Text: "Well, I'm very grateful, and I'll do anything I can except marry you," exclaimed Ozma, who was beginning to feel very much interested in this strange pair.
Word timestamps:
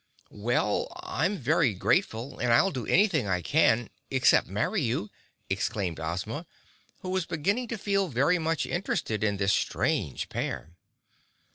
"Well, 0.33 0.91
I'm 1.03 1.37
very 1.37 1.75
grateful, 1.75 2.39
and 2.39 2.51
I'll 2.51 2.71
do 2.71 2.87
anything 2.87 3.27
I 3.27 3.43
can 3.43 3.91
except 4.09 4.47
marry 4.47 4.81
you," 4.81 5.11
exclaimed 5.47 5.99
Ozma, 5.99 6.47
who 7.01 7.09
was 7.09 7.27
beginning 7.27 7.67
to 7.67 7.77
feel 7.77 8.07
very 8.07 8.39
much 8.39 8.65
interested 8.65 9.23
in 9.23 9.37
this 9.37 9.53
strange 9.53 10.27
pair. 10.27 10.71